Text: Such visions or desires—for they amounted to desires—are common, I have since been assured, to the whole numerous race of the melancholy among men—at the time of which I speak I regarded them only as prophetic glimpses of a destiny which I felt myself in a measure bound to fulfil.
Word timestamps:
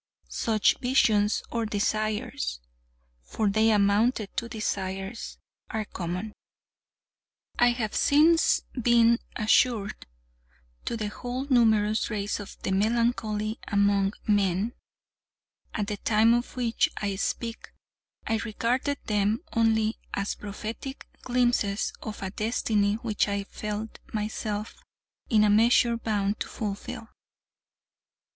Such 0.29 0.79
visions 0.79 1.43
or 1.51 1.67
desires—for 1.67 3.49
they 3.51 3.69
amounted 3.69 4.35
to 4.35 4.49
desires—are 4.49 5.85
common, 5.93 6.33
I 7.59 7.67
have 7.67 7.93
since 7.93 8.63
been 8.81 9.19
assured, 9.35 10.07
to 10.85 10.97
the 10.97 11.09
whole 11.09 11.45
numerous 11.51 12.09
race 12.09 12.39
of 12.39 12.57
the 12.63 12.71
melancholy 12.71 13.59
among 13.67 14.13
men—at 14.25 15.85
the 15.85 15.97
time 15.97 16.33
of 16.33 16.55
which 16.57 16.89
I 16.97 17.15
speak 17.15 17.71
I 18.25 18.37
regarded 18.37 18.97
them 19.05 19.41
only 19.53 19.99
as 20.15 20.33
prophetic 20.33 21.05
glimpses 21.21 21.93
of 22.01 22.23
a 22.23 22.31
destiny 22.31 22.95
which 22.95 23.27
I 23.27 23.43
felt 23.43 23.99
myself 24.11 24.83
in 25.29 25.43
a 25.43 25.49
measure 25.51 25.95
bound 25.95 26.39
to 26.39 26.47
fulfil. 26.47 27.07